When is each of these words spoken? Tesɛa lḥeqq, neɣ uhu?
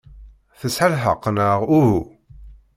Tesɛa 0.59 0.87
lḥeqq, 0.93 1.23
neɣ 1.35 1.59
uhu? 1.77 1.99